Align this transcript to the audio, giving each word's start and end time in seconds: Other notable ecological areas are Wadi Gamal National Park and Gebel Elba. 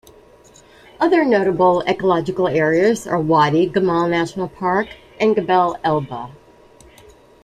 Other 0.99 1.23
notable 1.23 1.81
ecological 1.87 2.47
areas 2.47 3.05
are 3.05 3.19
Wadi 3.21 3.69
Gamal 3.69 4.09
National 4.09 4.47
Park 4.47 4.87
and 5.19 5.35
Gebel 5.35 5.77
Elba. 5.83 6.31